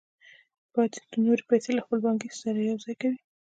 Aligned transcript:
پاتې 0.73 0.99
نورې 1.25 1.43
پیسې 1.49 1.69
له 1.75 1.81
خپلې 1.85 2.01
پانګې 2.05 2.29
سره 2.41 2.59
یوځای 2.69 2.95
کوي 3.01 3.17